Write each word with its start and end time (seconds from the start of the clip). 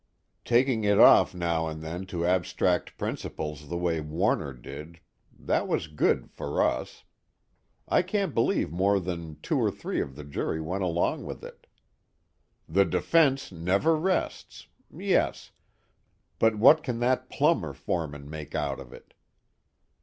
Taking 0.45 0.83
it 0.83 0.97
off 0.99 1.35
now 1.35 1.67
and 1.67 1.83
then 1.83 2.07
to 2.07 2.25
abstract 2.25 2.97
principles 2.97 3.69
the 3.69 3.77
way 3.77 4.01
Warner 4.01 4.51
did 4.51 4.99
that 5.37 5.67
was 5.67 5.85
good, 5.85 6.31
for 6.31 6.59
us. 6.63 7.03
I 7.87 8.01
can't 8.01 8.33
believe 8.33 8.71
more 8.71 8.99
than 8.99 9.39
two 9.41 9.59
or 9.59 9.69
three 9.69 10.01
of 10.01 10.15
the 10.15 10.23
jury 10.23 10.59
went 10.59 10.83
along 10.83 11.23
with 11.25 11.43
it. 11.43 11.67
'The 12.67 12.85
defense 12.85 13.51
never 13.51 13.95
rests' 13.95 14.65
yes, 14.91 15.51
but 16.39 16.55
what 16.57 16.81
can 16.81 16.97
that 17.01 17.29
plumber 17.29 17.71
foreman 17.71 18.27
make 18.27 18.55
out 18.55 18.79
of 18.79 18.91
it? 18.91 19.13